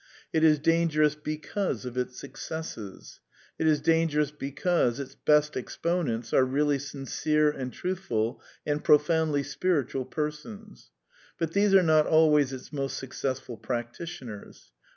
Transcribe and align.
It 0.33 0.43
is 0.43 0.57
danger 0.57 1.03
ous 1.03 1.13
because 1.13 1.85
of 1.85 1.95
its 1.95 2.17
successes. 2.19 3.19
It 3.59 3.67
is 3.67 3.79
dangerous 3.81 4.31
because 4.31 4.99
its 4.99 5.13
best 5.13 5.55
exponents 5.55 6.33
are 6.33 6.43
really 6.43 6.79
sincere 6.79 7.51
and 7.51 7.71
truthful 7.71 8.41
and 8.65 8.83
profoundly 8.83 9.43
spiritual 9.43 10.05
persons. 10.05 10.89
But 11.37 11.53
these 11.53 11.75
are 11.75 11.83
not 11.83 12.07
al 12.07 12.31
ways 12.31 12.51
its 12.51 12.73
most 12.73 12.97
successful 12.97 13.57
practitioners. 13.57 14.71